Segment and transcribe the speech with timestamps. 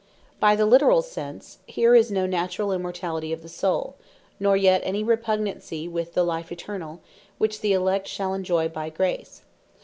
[0.39, 3.95] By the literall sense, here is no Naturall Immortality of the Soule;
[4.39, 7.01] nor yet any repugnancy with the Life Eternall,
[7.37, 9.43] which the Elect shall enjoy by Grace.